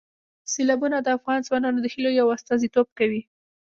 سیلابونه 0.51 0.97
د 1.01 1.07
افغان 1.17 1.39
ځوانانو 1.47 1.79
د 1.81 1.87
هیلو 1.93 2.11
یو 2.19 2.27
استازیتوب 2.35 2.87
کوي. 2.99 3.21